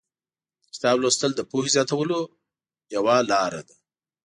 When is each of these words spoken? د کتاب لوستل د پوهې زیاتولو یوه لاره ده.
د 0.65 0.65
کتاب 0.73 0.95
لوستل 1.03 1.31
د 1.35 1.41
پوهې 1.49 1.69
زیاتولو 1.75 2.19
یوه 2.95 3.15
لاره 3.31 3.61
ده. 3.67 3.75